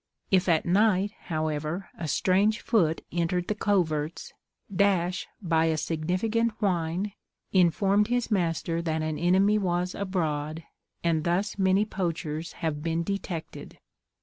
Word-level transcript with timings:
If 0.31 0.49
at 0.49 0.65
night, 0.65 1.11
however, 1.25 1.89
a 1.95 2.07
strange 2.07 2.61
foot 2.61 3.05
entered 3.11 3.47
the 3.47 3.53
coverts, 3.53 4.33
Dash, 4.75 5.27
by 5.43 5.65
a 5.65 5.77
significant 5.77 6.53
whine, 6.59 7.11
informed 7.53 8.07
his 8.07 8.31
master 8.31 8.81
that 8.81 9.03
an 9.03 9.19
enemy 9.19 9.59
was 9.59 9.93
abroad, 9.93 10.63
and 11.03 11.23
thus 11.23 11.59
many 11.59 11.85
poachers 11.85 12.53
have 12.65 12.81
been 12.81 13.03
detected. 13.03 13.77